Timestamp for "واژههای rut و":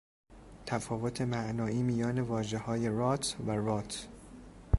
2.21-3.55